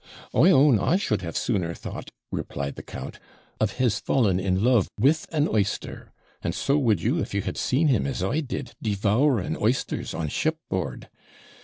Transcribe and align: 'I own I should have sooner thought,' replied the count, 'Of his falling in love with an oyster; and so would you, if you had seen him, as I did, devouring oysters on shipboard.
'I 0.33 0.49
own 0.49 0.79
I 0.79 0.95
should 0.95 1.21
have 1.21 1.37
sooner 1.37 1.75
thought,' 1.75 2.09
replied 2.31 2.73
the 2.73 2.81
count, 2.81 3.19
'Of 3.59 3.73
his 3.73 3.99
falling 3.99 4.39
in 4.39 4.63
love 4.63 4.87
with 4.99 5.27
an 5.31 5.47
oyster; 5.47 6.11
and 6.41 6.55
so 6.55 6.75
would 6.79 7.03
you, 7.03 7.19
if 7.19 7.35
you 7.35 7.41
had 7.43 7.55
seen 7.55 7.87
him, 7.87 8.07
as 8.07 8.23
I 8.23 8.39
did, 8.39 8.73
devouring 8.81 9.55
oysters 9.55 10.15
on 10.15 10.29
shipboard. 10.29 11.07